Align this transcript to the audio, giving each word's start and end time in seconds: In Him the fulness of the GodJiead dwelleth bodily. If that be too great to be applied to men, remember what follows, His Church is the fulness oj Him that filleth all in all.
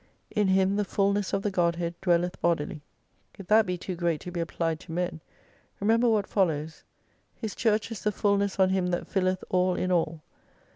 In 0.31 0.47
Him 0.47 0.77
the 0.77 0.83
fulness 0.83 1.31
of 1.31 1.43
the 1.43 1.51
GodJiead 1.51 1.93
dwelleth 2.01 2.41
bodily. 2.41 2.81
If 3.37 3.45
that 3.49 3.67
be 3.67 3.77
too 3.77 3.93
great 3.95 4.19
to 4.21 4.31
be 4.31 4.39
applied 4.39 4.79
to 4.79 4.91
men, 4.91 5.21
remember 5.79 6.09
what 6.09 6.25
follows, 6.25 6.83
His 7.35 7.53
Church 7.53 7.91
is 7.91 8.01
the 8.01 8.11
fulness 8.11 8.57
oj 8.57 8.71
Him 8.71 8.87
that 8.87 9.05
filleth 9.07 9.43
all 9.51 9.75
in 9.75 9.91
all. 9.91 10.23